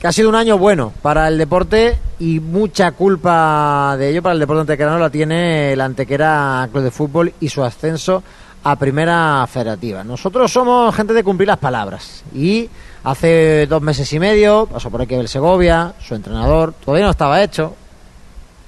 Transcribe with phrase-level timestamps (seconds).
[0.00, 4.34] que ha sido un año bueno para el deporte y mucha culpa de ello para
[4.34, 8.22] el deporte antequerano la tiene el Antequera Club de Fútbol y su ascenso
[8.62, 10.04] a Primera Federativa.
[10.04, 12.68] Nosotros somos gente de cumplir las palabras y
[13.04, 17.42] hace dos meses y medio pasó por aquí el Segovia, su entrenador, todavía no estaba
[17.42, 17.74] hecho.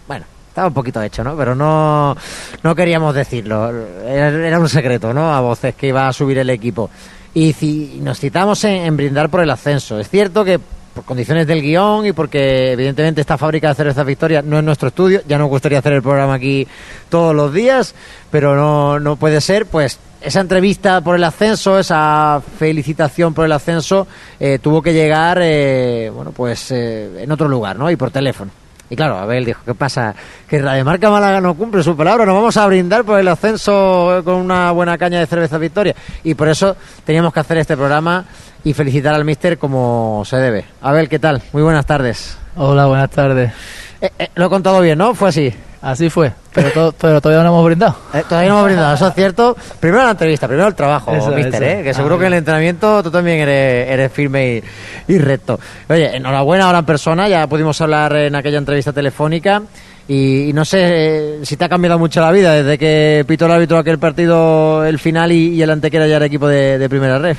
[0.09, 1.37] Bueno, estaba un poquito hecho, ¿no?
[1.37, 2.17] Pero no,
[2.63, 3.71] no queríamos decirlo.
[4.05, 5.33] Era, un secreto, ¿no?
[5.33, 6.91] A voces que iba a subir el equipo.
[7.35, 10.01] Y ci- nos citamos en brindar por el ascenso.
[10.01, 10.59] Es cierto que
[10.95, 14.89] por condiciones del guion y porque evidentemente esta fábrica de cervezas Victoria no es nuestro
[14.89, 16.67] estudio, ya nos gustaría hacer el programa aquí
[17.09, 17.95] todos los días,
[18.31, 23.53] pero no, no puede ser, pues esa entrevista por el ascenso, esa felicitación por el
[23.53, 24.07] ascenso,
[24.39, 27.91] eh, tuvo que llegar, eh, bueno, pues eh, en otro lugar, ¿no?
[27.91, 28.51] Y por teléfono.
[28.91, 30.13] Y claro, Abel dijo, ¿qué pasa?
[30.49, 34.19] Que Radio Marca Málaga no cumple su palabra, nos vamos a brindar por el ascenso
[34.19, 35.95] eh, con una buena caña de cerveza Victoria.
[36.25, 38.25] Y por eso teníamos que hacer este programa
[38.65, 40.65] y felicitar al míster como se debe.
[40.83, 41.43] Abel, ¿qué tal?
[41.53, 42.37] Muy buenas tardes.
[42.57, 43.53] Hola, buenas tardes.
[44.01, 45.15] Eh, eh, lo he contado bien, ¿no?
[45.15, 45.53] Fue así.
[45.83, 47.97] Así fue, pero, to- pero todavía no hemos brindado.
[48.13, 49.57] Eh, todavía no hemos brindado, eso es cierto.
[49.79, 51.79] Primero la entrevista, primero el trabajo, Eso, mister, eso.
[51.81, 51.83] ¿eh?
[51.83, 54.63] Que seguro Ah, que en el entrenamiento tú también eres, eres firme
[55.09, 55.59] y, y recto.
[55.89, 59.63] Oye, enhorabuena ahora en persona, ya pudimos hablar en aquella entrevista telefónica.
[60.07, 63.53] Y, y no sé si te ha cambiado mucho la vida desde que pitó el
[63.53, 67.19] árbitro aquel partido, el final y, y el antequera ya era equipo de, de primera
[67.19, 67.37] red.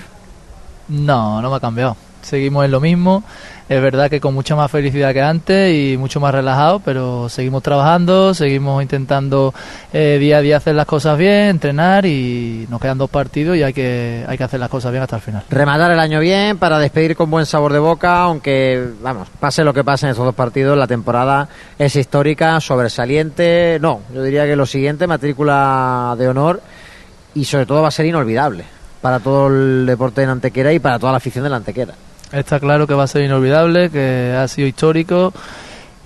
[0.91, 1.95] No, no me ha cambiado.
[2.21, 3.23] Seguimos en lo mismo.
[3.69, 7.63] Es verdad que con mucha más felicidad que antes y mucho más relajado, pero seguimos
[7.63, 9.53] trabajando, seguimos intentando
[9.93, 13.63] eh, día a día hacer las cosas bien, entrenar y nos quedan dos partidos y
[13.63, 15.43] hay que, hay que hacer las cosas bien hasta el final.
[15.49, 19.73] Rematar el año bien para despedir con buen sabor de boca, aunque, vamos, pase lo
[19.73, 21.47] que pase en estos dos partidos, la temporada
[21.79, 26.61] es histórica, sobresaliente, no, yo diría que lo siguiente, matrícula de honor
[27.33, 30.99] y sobre todo va a ser inolvidable para todo el deporte en Antequera y para
[30.99, 31.93] toda la afición de la Antequera.
[32.31, 35.33] Está claro que va a ser inolvidable, que ha sido histórico.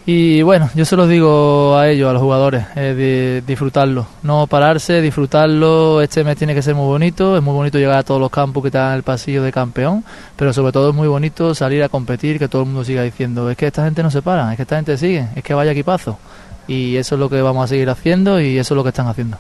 [0.08, 4.46] Y bueno, yo se los digo a ellos, a los jugadores, eh, di- disfrutarlo, no
[4.46, 6.00] pararse, disfrutarlo.
[6.00, 8.62] Este mes tiene que ser muy bonito, es muy bonito llegar a todos los campos
[8.62, 10.04] que están en el pasillo de campeón,
[10.36, 13.50] pero sobre todo es muy bonito salir a competir, que todo el mundo siga diciendo,
[13.50, 15.72] es que esta gente no se para, es que esta gente sigue, es que vaya
[15.72, 16.20] equipazo.
[16.68, 19.08] Y eso es lo que vamos a seguir haciendo y eso es lo que están
[19.08, 19.38] haciendo.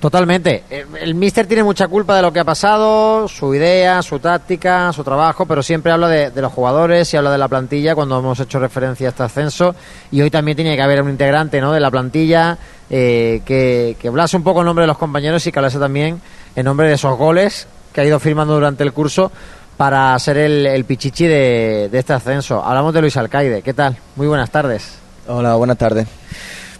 [0.00, 0.62] Totalmente.
[0.70, 4.92] Eh, El míster tiene mucha culpa de lo que ha pasado, su idea, su táctica,
[4.92, 8.18] su trabajo, pero siempre habla de, de los jugadores y habla de la plantilla cuando
[8.20, 9.74] hemos hecho referencia a este ascenso.
[10.12, 11.72] Y hoy también tiene que haber un integrante ¿no?
[11.72, 12.56] de la plantilla
[12.88, 16.20] eh, que, que hablase un poco en nombre de los compañeros y que hablase también
[16.54, 19.32] en nombre de esos goles que ha ido firmando durante el curso
[19.76, 22.62] para ser el, el pichichi de, de este ascenso.
[22.64, 23.62] Hablamos de Luis Alcaide.
[23.62, 23.96] ¿Qué tal?
[24.14, 24.96] Muy buenas tardes.
[25.26, 26.06] Hola, buenas tardes.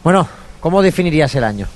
[0.05, 0.29] Bueno,
[0.61, 1.67] ¿cómo definirías el año?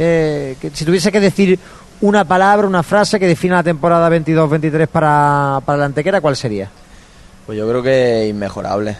[0.00, 1.58] Que, si tuviese que decir
[2.00, 6.70] una palabra, una frase que defina la temporada 22-23 para, para la Antequera, ¿cuál sería?
[7.44, 8.96] Pues yo creo que inmejorable.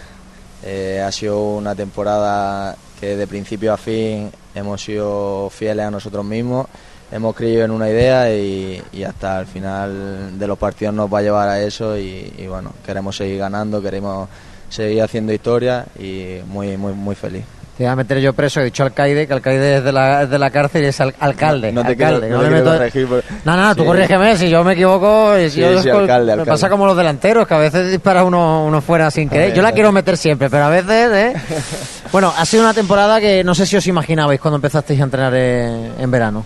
[0.61, 6.23] Eh, ha sido una temporada que de principio a fin hemos sido fieles a nosotros
[6.23, 6.67] mismos,
[7.11, 11.17] hemos creído en una idea y, y hasta el final de los partidos nos va
[11.17, 14.29] a llevar a eso y, y bueno, queremos seguir ganando, queremos
[14.69, 17.43] seguir haciendo historia y muy, muy, muy feliz.
[17.81, 20.29] Te voy a meter yo preso, he dicho alcaide, que alcaide es de la, es
[20.29, 21.71] de la cárcel y es al- alcalde.
[21.71, 23.87] No te alcalde, quiero- no le te meto- pero- No, no, tú Sí.
[23.87, 26.95] corrígeme, si yo me equivoco, y si Sí, yo sí, alcalde, me pasa como los
[26.95, 29.51] delanteros, que a veces dispara uno, uno fuera sin querer.
[29.55, 31.33] Yo la quiero meter siempre, pero a veces, ¿eh?
[32.11, 35.33] Bueno, ha sido una temporada que no sé si os imaginabais cuando empezasteis a entrenar
[35.33, 36.45] en, en verano.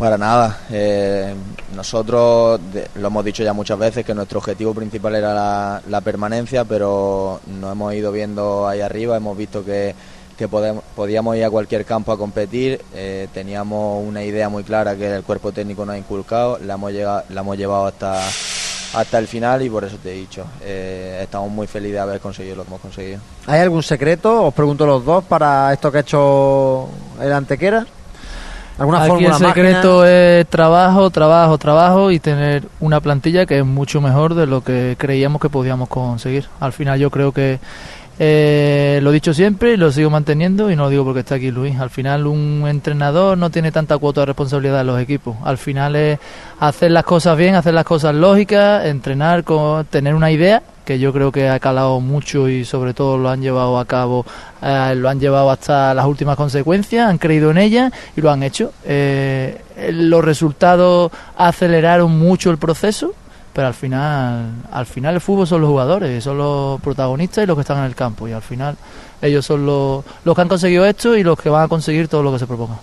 [0.00, 0.60] Para nada.
[0.72, 1.32] Eh,
[1.76, 6.00] nosotros de- lo hemos dicho ya muchas veces que nuestro objetivo principal era la, la
[6.00, 9.94] permanencia, pero nos hemos ido viendo ahí arriba, hemos visto que,
[10.40, 14.96] que podemos- podíamos ir a cualquier campo a competir, eh, teníamos una idea muy clara
[14.96, 18.22] que el cuerpo técnico nos ha inculcado, la hemos, llegado, la hemos llevado hasta,
[18.94, 22.20] hasta el final y por eso te he dicho, eh, estamos muy felices de haber
[22.20, 23.20] conseguido lo que hemos conseguido.
[23.46, 24.44] ¿Hay algún secreto?
[24.46, 26.88] Os pregunto los dos para esto que ha hecho
[27.20, 27.86] el Antequera.
[28.78, 33.64] ¿Alguna Aquí fórmula el secreto es trabajo, trabajo, trabajo y tener una plantilla que es
[33.66, 36.46] mucho mejor de lo que creíamos que podíamos conseguir.
[36.60, 37.60] Al final yo creo que
[38.22, 41.36] eh, lo he dicho siempre y lo sigo manteniendo y no lo digo porque está
[41.36, 41.80] aquí Luis.
[41.80, 45.36] Al final un entrenador no tiene tanta cuota de responsabilidad en los equipos.
[45.42, 46.18] Al final es
[46.58, 51.14] hacer las cosas bien, hacer las cosas lógicas, entrenar, con, tener una idea que yo
[51.14, 54.26] creo que ha calado mucho y sobre todo lo han llevado a cabo,
[54.60, 58.42] eh, lo han llevado hasta las últimas consecuencias, han creído en ella y lo han
[58.42, 58.74] hecho.
[58.84, 59.62] Eh,
[59.92, 63.14] los resultados aceleraron mucho el proceso,
[63.52, 67.56] pero al final, al final el fútbol son los jugadores, son los protagonistas y los
[67.56, 68.76] que están en el campo y al final
[69.20, 72.22] ellos son los, los que han conseguido esto y los que van a conseguir todo
[72.22, 72.78] lo que se proponga.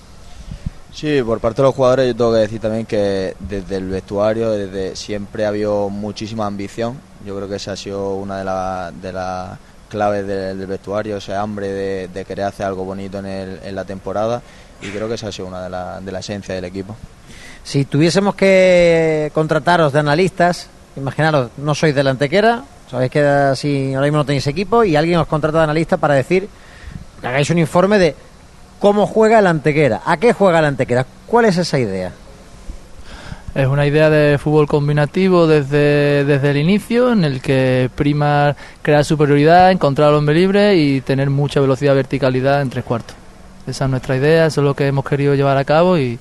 [0.94, 4.52] Sí, por parte de los jugadores yo tengo que decir también que desde el vestuario,
[4.52, 7.00] desde siempre ha habido muchísima ambición.
[7.26, 9.60] Yo creo que esa ha sido una de las de las
[9.90, 14.42] claves del, vestuario, ese hambre de, querer hacer algo bonito en, el, en la temporada
[14.82, 16.96] y creo que esa ha sido una de las de la esencia del equipo.
[17.68, 24.06] Si tuviésemos que contrataros de analistas, imaginaros, no sois de antequera, sabéis que así ahora
[24.06, 26.48] mismo no tenéis equipo y alguien os contrata de analista para decir
[27.20, 28.16] que hagáis un informe de
[28.80, 30.02] cómo juega la Antequera.
[30.06, 31.06] ¿A qué juega la Antequera?
[31.26, 32.14] ¿Cuál es esa idea?
[33.54, 39.04] Es una idea de fútbol combinativo desde, desde el inicio, en el que prima crear
[39.04, 43.18] superioridad, encontrar al hombre libre y tener mucha velocidad verticalidad en tres cuartos.
[43.68, 46.18] Esa es nuestra idea, eso es lo que hemos querido llevar a cabo y,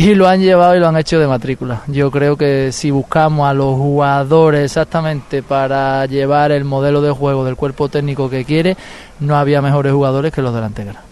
[0.00, 1.82] y lo han llevado y lo han hecho de matrícula.
[1.86, 7.44] Yo creo que si buscamos a los jugadores exactamente para llevar el modelo de juego
[7.44, 8.78] del cuerpo técnico que quiere,
[9.20, 11.02] no había mejores jugadores que los de la Antequera.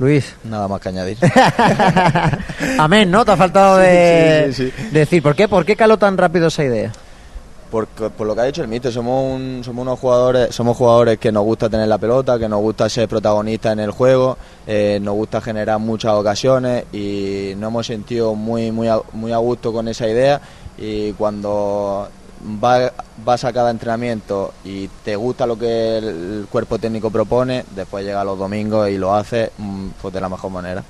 [0.00, 0.34] Luis.
[0.42, 1.18] Nada más que añadir.
[2.78, 3.24] Amén, ¿no?
[3.24, 6.90] Te ha faltado de decir, ¿por qué, ¿por qué caló tan rápido esa idea?
[7.74, 11.32] Por, por lo que ha dicho el mito, somos, somos unos jugadores, somos jugadores que
[11.32, 15.14] nos gusta tener la pelota, que nos gusta ser protagonistas en el juego, eh, nos
[15.14, 20.06] gusta generar muchas ocasiones y nos hemos sentido muy, muy, muy a gusto con esa
[20.06, 20.40] idea
[20.78, 22.06] y cuando
[23.24, 28.22] vas a cada entrenamiento y te gusta lo que el cuerpo técnico propone, después llega
[28.22, 30.84] los domingos y lo hace mm, pues de la mejor manera.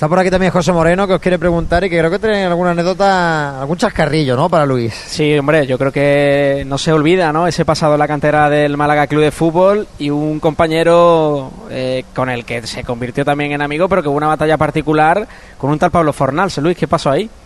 [0.00, 2.46] Está por aquí también José Moreno que os quiere preguntar y que creo que tiene
[2.46, 4.48] alguna anécdota, algún chascarrillo, ¿no?
[4.48, 4.94] Para Luis.
[4.94, 7.46] Sí, hombre, yo creo que no se olvida, ¿no?
[7.46, 12.30] Ese pasado en la cantera del Málaga Club de Fútbol y un compañero eh, con
[12.30, 15.78] el que se convirtió también en amigo, pero que hubo una batalla particular con un
[15.78, 16.56] tal Pablo Fornals.
[16.56, 17.28] Luis, ¿qué pasó ahí?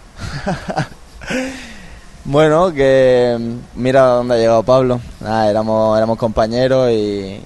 [2.27, 3.37] Bueno, que
[3.75, 4.99] mira dónde ha llegado Pablo.
[5.21, 7.43] éramos, éramos compañeros y,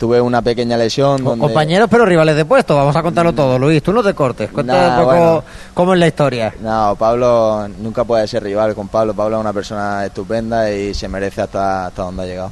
[0.00, 1.22] tuve una pequeña lesión.
[1.22, 3.58] Compañeros pero rivales de puesto, vamos a contarlo todo.
[3.58, 5.44] Luis, tú no te cortes, cuéntame un poco
[5.74, 6.54] cómo es la historia.
[6.58, 9.12] No, Pablo nunca puede ser rival con Pablo.
[9.12, 12.50] Pablo es una persona estupenda y se merece hasta, hasta donde ha llegado.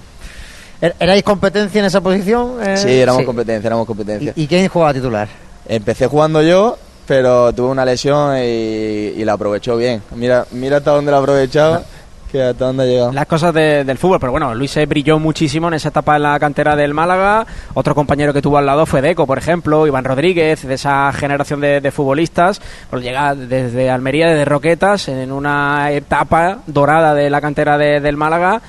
[0.83, 2.57] ¿Er-, ¿Erais competencia en esa posición?
[2.63, 4.35] Eh, sí, éramos competencia, éramos competencia.
[4.37, 5.29] ¿Y, ¿Y quién jugaba titular?
[5.67, 6.77] Empecé jugando yo
[7.09, 10.03] pero tuve una lesión y, la aprovechó bien.
[10.15, 11.83] Mira, mira hasta dónde la ha aprovechado.
[12.31, 13.13] Que hasta dónde ha llegado.
[13.13, 16.39] Las cosas del fútbol, pero bueno, Luis se brilló muchísimo en esa etapa en la
[16.39, 17.47] cantera del Málaga.
[17.75, 21.61] Otro compañero que tuvo al lado fue Deco, por ejemplo, Iván Rodríguez, de esa generación
[21.61, 22.61] de, futbolistas.
[22.91, 28.61] Pues llega desde Almería, desde Roquetas, en una etapa dorada de la cantera del Málaga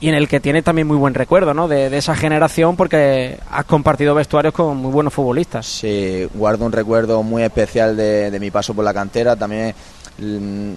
[0.00, 1.66] y en el que tiene también muy buen recuerdo ¿no?
[1.66, 5.66] de, esa generación porque has compartido vestuarios con muy buenos futbolistas.
[5.66, 9.34] Sí, guardo un recuerdo muy especial de, mi paso por la cantera.
[9.34, 9.74] También
[10.18, 10.74] mm,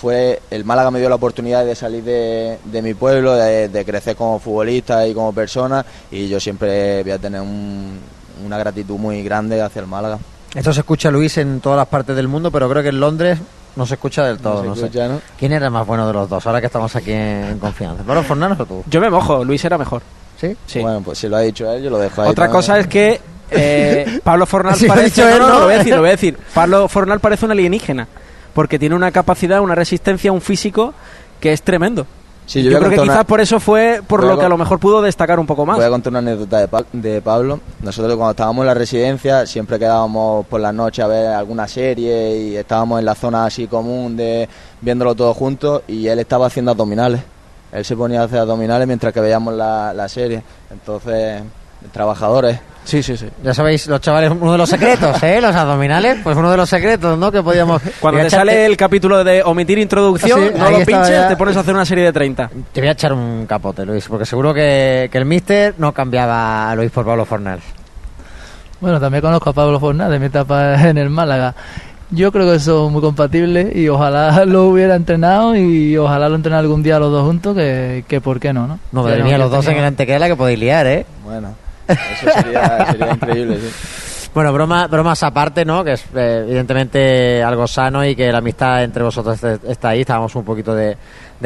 [0.00, 4.38] fue el Málaga me dio la oportunidad de salir de, mi pueblo, de, crecer como
[4.38, 9.80] futbolista y como persona y yo siempre voy a tener una gratitud muy grande hacia
[9.80, 10.18] el Málaga.
[10.54, 13.38] Esto se escucha, Luis, en todas las partes del mundo, pero creo que en Londres
[13.76, 14.90] no se escucha del todo, no, sé.
[15.38, 16.46] ¿Quién era el más bueno de los dos?
[16.46, 18.02] Ahora que estamos aquí en, confianza.
[18.02, 18.84] ¿Pablo Fornals o tú?
[18.88, 20.02] Yo me mojo, Luis era mejor.
[20.40, 20.56] ¿Sí?
[20.66, 20.80] Sí.
[20.80, 22.30] Bueno, pues si lo ha dicho él, yo lo dejo ahí.
[22.30, 23.20] Otra cosa es que
[23.50, 25.38] eh, Pablo Fornal parece...
[25.38, 26.38] no, no, lo voy a decir, lo voy a decir.
[26.54, 28.08] Pablo Fornal parece un alienígena,
[28.54, 30.94] porque tiene una capacidad, una resistencia, un físico
[31.40, 32.06] que es tremendo
[32.58, 35.38] yo, creo que quizás por eso fue por lo que a lo mejor pudo destacar
[35.38, 35.76] un poco más.
[35.76, 37.60] Voy a contar una anécdota de, Pablo.
[37.80, 42.36] Nosotros cuando estábamos en la residencia siempre quedábamos por la noche a ver alguna serie
[42.36, 44.48] y estábamos en la zona así común de
[44.80, 47.20] viéndolo todo juntos y él estaba haciendo abdominales.
[47.72, 50.42] Él se ponía a hacer abdominales mientras que veíamos la, la serie.
[50.70, 51.42] Entonces,
[51.92, 53.26] trabajadores Sí, sí, sí.
[53.42, 55.40] Ya sabéis, los chavales, uno de los secretos, ¿eh?
[55.40, 57.30] Los abdominales, pues uno de los secretos, ¿no?
[57.30, 57.80] Que podíamos...
[58.00, 61.74] Cuando te sale el capítulo de omitir introducción, no lo pinches, te pones a hacer
[61.74, 62.50] una serie de 30.
[62.72, 66.74] Te voy a echar un capote, Luis, porque seguro que, el mister no cambiaba a
[66.74, 67.60] Luis por Pablo Fornal.
[68.80, 71.54] Bueno, también conozco a Pablo Fornal de mi etapa en el Málaga.
[72.10, 76.60] Yo creo que son muy compatibles y ojalá lo hubiera entrenado y ojalá lo entrenara
[76.60, 78.78] algún día los dos juntos, que, que por qué no, ¿no?
[78.90, 81.06] No, venía los dos en el antequera que podéis liar, ¿eh?
[81.24, 81.54] Bueno.
[81.90, 83.58] Eso sería, increíble,
[84.34, 85.82] Bueno, broma, bromas aparte, ¿no?
[85.82, 90.00] Que es eh, evidentemente algo sano y que la amistad entre vosotros está ahí.
[90.00, 90.96] Estábamos un poquito de,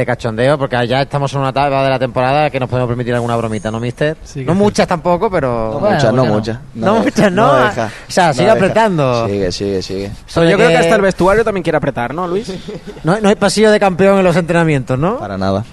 [0.04, 3.36] cachondeo porque ya estamos en una etapa de la temporada que nos podemos permitir alguna
[3.36, 4.16] bromita, ¿no, mister?
[4.44, 5.80] no muchas tampoco, pero...
[5.80, 6.58] No muchas, no muchas.
[6.74, 7.52] No, muchas, ¿no?
[7.52, 7.70] o
[8.08, 9.26] sea, sigue apretando.
[9.26, 10.10] Sigue, sigue, sigue.
[10.34, 12.52] yo creo que hasta el vestuario también quiere apretar, ¿no, Luis?
[13.04, 15.18] no, no hay pasillo de campeón en los entrenamientos, ¿no?
[15.18, 15.64] Para nada.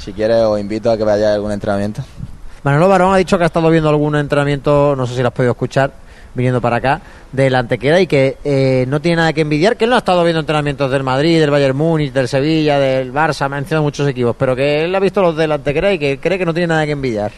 [0.00, 2.02] Si quieres os invito a que vaya a algún entrenamiento.
[2.62, 5.34] Manolo Barón ha dicho que ha estado viendo algún entrenamiento, no sé si lo has
[5.34, 5.92] podido escuchar,
[6.34, 7.00] viniendo para acá,
[7.32, 10.00] de la Antequera y que eh, no tiene nada que envidiar, que él no ha
[10.00, 14.06] estado viendo entrenamientos del Madrid, del Bayern Múnich, del Sevilla, del Barça, ha mencionado muchos
[14.08, 16.52] equipos, pero que él ha visto los de la Antequera y que cree que no
[16.52, 17.32] tiene nada que envidiar.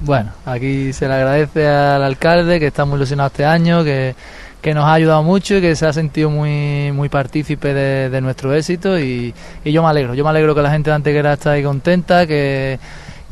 [0.00, 4.16] Bueno, aquí se le agradece al alcalde que está muy ilusionado este año, que,
[4.60, 8.52] que nos ha ayudado mucho y que se ha sentido muy, muy partícipe de, nuestro
[8.52, 11.52] éxito y, y, yo me alegro, yo me alegro que la gente de Antequera está
[11.52, 12.80] ahí contenta, que,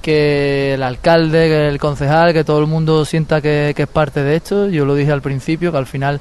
[0.01, 4.23] que el alcalde, que el concejal, que todo el mundo sienta que, que es parte
[4.23, 4.69] de esto.
[4.69, 6.21] Yo lo dije al principio, que al final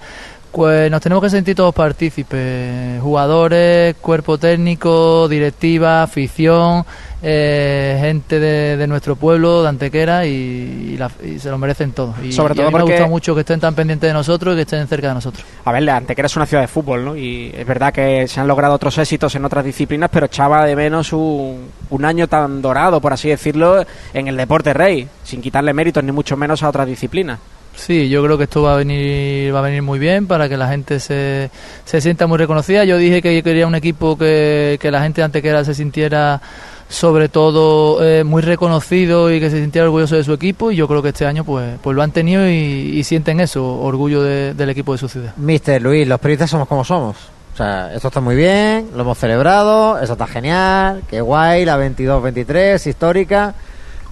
[0.52, 6.84] pues nos tenemos que sentir todos partícipes, jugadores, cuerpo técnico, directiva, afición,
[7.22, 10.98] eh, gente de, nuestro pueblo, de Antequera, y,
[11.40, 12.16] se lo merecen todos.
[12.24, 14.56] Y, Sobre todo a mí me gusta mucho que estén tan pendientes de nosotros y
[14.56, 15.46] que estén cerca de nosotros.
[15.66, 17.16] A ver, Antequera es una ciudad de fútbol, ¿no?
[17.16, 20.76] Y es verdad que se han logrado otros éxitos en otras disciplinas, pero echaba de
[20.76, 25.74] menos un, un año tan dorado, por así decirlo, en el deporte rey, sin quitarle
[25.74, 27.40] méritos ni mucho menos a otras disciplinas.
[27.80, 30.58] Sí, yo creo que esto va a venir va a venir muy bien para que
[30.58, 31.50] la gente se,
[31.86, 32.84] se sienta muy reconocida.
[32.84, 36.42] Yo dije que yo quería un equipo que, que la gente de Antequera se sintiera
[36.90, 40.88] sobre todo eh, muy reconocido y que se sintiera orgulloso de su equipo y yo
[40.88, 44.92] creo que este año pues pues lo han tenido y, sienten eso, orgullo del equipo
[44.92, 45.34] de su ciudad.
[45.38, 47.16] Mister Luis, los periodistas somos como somos.
[47.54, 51.78] O sea, esto está muy bien, lo hemos celebrado, eso está genial, qué guay, la
[51.78, 53.54] 22-23, histórica.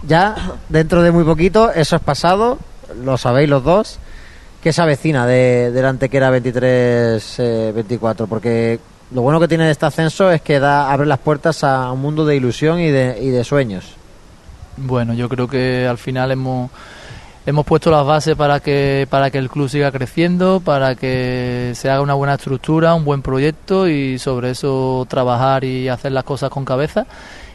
[0.03, 0.36] Ya,
[0.69, 2.59] dentro de muy poquito, eso es pasado,
[3.03, 3.99] lo sabéis los dos,
[4.61, 8.79] que se avecina de, de la Antequera 23-24, eh, porque
[9.11, 12.25] lo bueno que tiene este ascenso es que da, abre las puertas a un mundo
[12.25, 13.95] de ilusión y de, y de sueños.
[14.75, 16.69] Bueno, yo creo que al final hemos
[17.47, 21.89] hemos puesto las bases para que para que el club siga creciendo, para que se
[21.89, 26.49] haga una buena estructura, un buen proyecto y sobre eso trabajar y hacer las cosas
[26.49, 27.07] con cabeza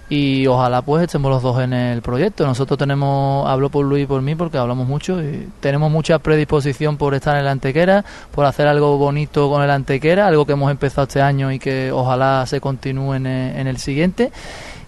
[0.08, 2.46] y ojalá pues estemos los dos en el proyecto.
[2.46, 6.96] Nosotros tenemos, hablo por Luis y por mí porque hablamos mucho y tenemos mucha predisposición
[6.96, 10.70] por estar en el Antequera, por hacer algo bonito con el Antequera, algo que hemos
[10.70, 14.32] empezado este año y que ojalá se continúe en el, siguiente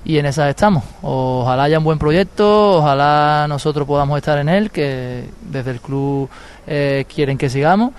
[0.04, 0.84] y en esa estamos.
[1.02, 6.28] Ojalá haya un buen proyecto, ojalá nosotros podamos estar en él, que desde el club
[6.66, 7.92] eh, quieren que sigamos,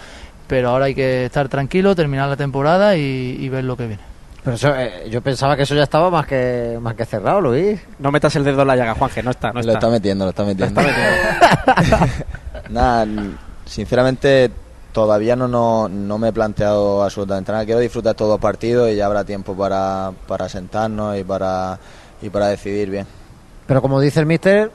[0.48, 4.16] pero ahora hay que estar tranquilo, terminar la temporada y ver lo que viene.
[4.46, 7.82] Pero eso, eh, yo pensaba que eso ya estaba más que más que cerrado, Luis.
[7.98, 9.72] No metas el dedo en la llaga, Juanje, no está, no está.
[9.72, 10.82] Lo está metiendo, lo está metiendo.
[12.70, 13.08] nada,
[13.66, 14.52] sinceramente
[14.96, 17.66] todavía no, no, no, me he planteado absolutamente nada.
[17.66, 21.78] Quiero disfrutar todos los partidos y ya habrá tiempo para, para sentarnos y para,
[22.22, 23.06] y para decidir bien.
[23.68, 24.72] Pero como dice el mister,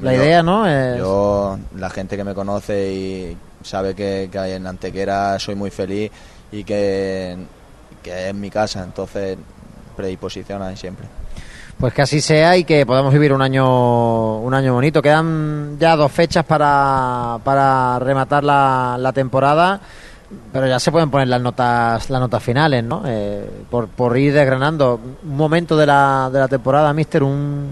[0.00, 0.66] la idea, ¿no?
[0.66, 0.98] Es...
[0.98, 6.10] Yo, la gente que me conoce y sabe que, que en Antequera soy muy feliz
[6.50, 7.38] y que
[8.02, 9.36] que es mi casa, entonces
[9.96, 11.06] predisposición ahí siempre.
[11.80, 15.00] Pues que así sea y que podamos vivir un año un año bonito.
[15.00, 19.80] Quedan ya dos fechas para, para rematar la, la temporada,
[20.52, 23.02] pero ya se pueden poner las notas las notas finales, ¿no?
[23.06, 27.70] Eh, por, por ir desgranando un momento de la, de la temporada, Mister, un,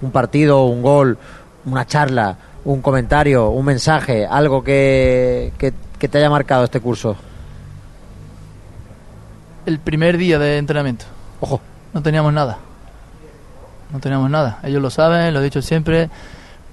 [0.00, 1.18] un partido, un gol,
[1.66, 7.14] una charla, un comentario, un mensaje, algo que, que te haya marcado este curso
[9.66, 11.04] el primer día de entrenamiento.
[11.40, 11.60] Ojo.
[11.92, 12.56] No teníamos nada.
[13.92, 14.58] No teníamos nada.
[14.62, 16.10] Ellos lo saben, lo he dicho siempre.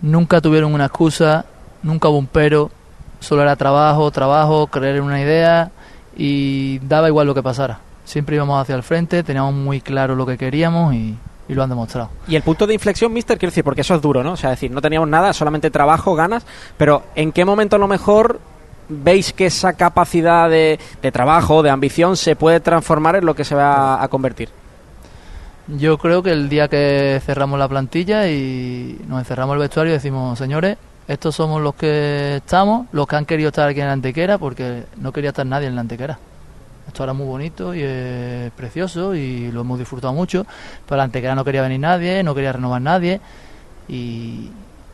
[0.01, 1.45] Nunca tuvieron una excusa,
[1.83, 2.71] nunca hubo un pero.
[3.19, 5.71] Solo era trabajo, trabajo, creer en una idea
[6.17, 7.79] y daba igual lo que pasara.
[8.03, 11.17] Siempre íbamos hacia el frente, teníamos muy claro lo que queríamos y,
[11.49, 12.09] lo han demostrado.
[12.27, 14.33] Y el punto de inflexión, Mister, quiero decir, porque eso es duro, ¿no?
[14.33, 16.45] O sea, decir, no teníamos nada, solamente trabajo, ganas,
[16.75, 18.41] pero ¿en qué momento a lo mejor
[18.89, 20.79] veis que esa capacidad de,
[21.13, 24.49] trabajo, de ambición, se puede transformar en lo que se va a convertir?
[25.67, 30.39] Yo creo que el día que cerramos la plantilla y nos encerramos el vestuario decimos,
[30.39, 30.77] señores,
[31.09, 34.85] estos somos los que estamos, los que han querido estar aquí en la Antequera, porque
[34.95, 36.17] no quería estar nadie en la Antequera.
[36.87, 40.45] Esto era muy bonito y es precioso y lo hemos disfrutado mucho,
[40.85, 43.19] pero la Antequera no quería venir nadie, no quería renovar nadie
[43.89, 44.49] y,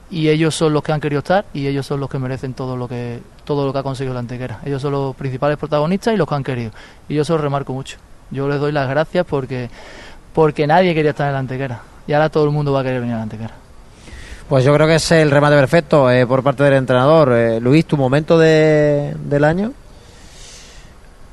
[0.10, 2.76] y ellos son los que han querido estar y ellos son los que merecen todo
[2.76, 4.60] lo que todo lo que ha conseguido la Antequera.
[4.66, 6.72] Ellos son los principales protagonistas y los que han querido.
[7.08, 7.98] Y yo eso lo remarco mucho.
[8.32, 9.70] Yo les doy las gracias porque
[10.34, 13.00] porque nadie quería estar en la Antequera y ahora todo el mundo va a querer
[13.00, 13.54] venir a la Antequera.
[14.50, 17.32] Pues yo creo que es el remate perfecto eh, por parte del entrenador.
[17.34, 19.72] Eh, Luis, tu momento de, del año.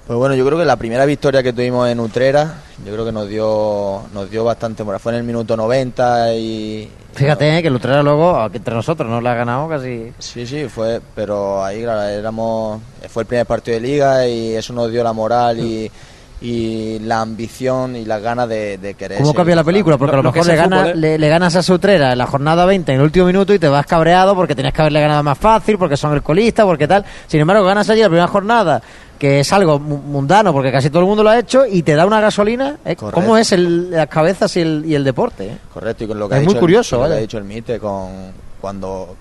[0.06, 3.12] Pues bueno, yo creo que la primera victoria que tuvimos en Utrera, yo creo que
[3.12, 6.90] nos dio nos dio bastante, fue en el minuto 90 y...
[7.12, 10.12] Fíjate eh, que el Utrera luego, entre nosotros, nos la ha ganado casi...
[10.18, 14.72] Sí, sí, fue, pero ahí claro, éramos, fue el primer partido de liga y eso
[14.72, 15.88] nos dio la moral y,
[16.40, 19.18] y la ambición y las ganas de, querer...
[19.18, 19.98] ¿Cómo cambia la película?
[19.98, 22.98] Porque a lo, mejor le, le, le, ganas a Utrera en la jornada 20 en
[22.98, 25.96] el último minuto y te vas cabreado porque tenías que haberle ganado más fácil, porque
[25.96, 27.04] son el colista, porque tal.
[27.26, 28.80] Sin embargo, ganas allí la primera jornada
[29.18, 32.06] que es algo mundano porque casi todo el mundo lo ha hecho y te da
[32.06, 32.78] una gasolina.
[32.86, 32.96] ¿eh?
[32.96, 35.46] ¿Cómo es el, las cabezas y el, y el deporte?
[35.46, 35.58] Eh?
[35.74, 39.14] Correcto, y con lo que, ha, dicho curioso, el, ha dicho el Mite, con, cuando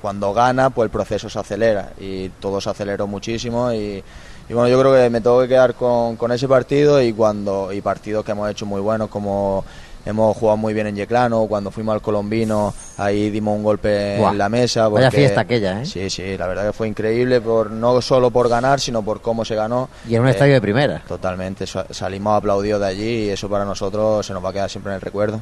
[0.00, 4.02] cuando gana, pues el proceso se acelera y todo se aceleró muchísimo y,
[4.48, 7.72] y bueno, yo creo que me tengo que quedar con, con ese partido y cuando
[7.72, 9.64] y partidos que hemos hecho muy buenos como
[10.04, 14.30] hemos jugado muy bien en Yeclano, cuando fuimos al Colombino, ahí dimos un golpe Buah,
[14.30, 14.86] en la mesa.
[14.86, 15.84] vaya porque- fiesta aquella, ¿eh?
[15.86, 19.44] Sí, sí, la verdad que fue increíble, por no solo por ganar, sino por cómo
[19.44, 19.88] se ganó.
[20.08, 21.02] Y en un Eh, estadio de primera.
[21.08, 24.70] Totalmente, sa- salimos aplaudidos de allí y eso para nosotros se nos va a quedar
[24.70, 25.40] siempre en el recuerdo.